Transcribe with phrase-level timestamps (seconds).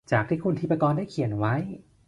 [0.11, 1.55] จากที่คุณทีปกรได้เขียนไว้